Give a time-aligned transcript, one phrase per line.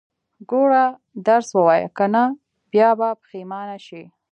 [0.49, 0.85] ګوره،
[1.27, 2.23] درس ووايه، که نه
[2.71, 4.01] بيا به پښيمانه شې.